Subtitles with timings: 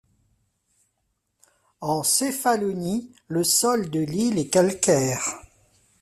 [1.81, 5.23] En Céphalonie, le sol de l'île est calcaire.